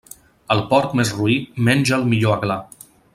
[0.55, 1.37] El porc més roí
[1.69, 2.57] menja el millor aglà.